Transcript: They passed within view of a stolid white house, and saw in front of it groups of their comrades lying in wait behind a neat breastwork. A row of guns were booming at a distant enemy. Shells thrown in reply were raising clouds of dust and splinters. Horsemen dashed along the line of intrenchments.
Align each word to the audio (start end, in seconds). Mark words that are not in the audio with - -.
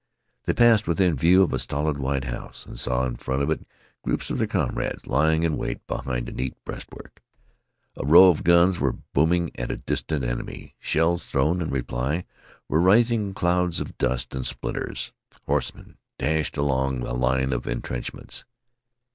They 0.45 0.53
passed 0.53 0.87
within 0.87 1.15
view 1.15 1.43
of 1.43 1.53
a 1.53 1.59
stolid 1.59 1.99
white 1.99 2.23
house, 2.23 2.65
and 2.65 2.79
saw 2.79 3.05
in 3.05 3.17
front 3.17 3.43
of 3.43 3.51
it 3.51 3.67
groups 4.01 4.31
of 4.31 4.39
their 4.39 4.47
comrades 4.47 5.05
lying 5.05 5.43
in 5.43 5.57
wait 5.57 5.85
behind 5.85 6.27
a 6.27 6.31
neat 6.31 6.55
breastwork. 6.65 7.21
A 7.95 8.03
row 8.03 8.29
of 8.29 8.43
guns 8.43 8.79
were 8.79 8.93
booming 8.93 9.51
at 9.59 9.69
a 9.69 9.77
distant 9.77 10.23
enemy. 10.25 10.73
Shells 10.79 11.27
thrown 11.27 11.61
in 11.61 11.69
reply 11.69 12.25
were 12.67 12.81
raising 12.81 13.35
clouds 13.35 13.79
of 13.79 13.95
dust 13.99 14.33
and 14.33 14.43
splinters. 14.43 15.13
Horsemen 15.45 15.97
dashed 16.17 16.57
along 16.57 17.01
the 17.01 17.13
line 17.13 17.53
of 17.53 17.67
intrenchments. 17.67 18.45